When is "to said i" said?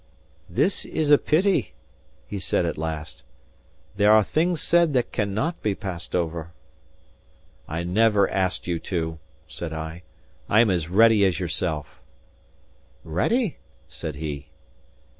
8.79-10.01